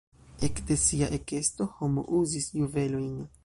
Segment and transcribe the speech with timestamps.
[0.47, 3.17] Ekde sia ekesto homo uzis juvelojn.